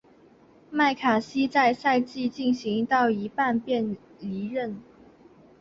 [0.71, 4.81] 麦卡锡在赛季进行到一半便离任。